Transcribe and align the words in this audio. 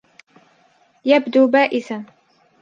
يبدو 1.05 1.47
بائسا. 1.47 2.03